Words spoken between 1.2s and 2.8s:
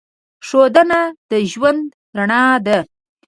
د ژوند رڼا ده.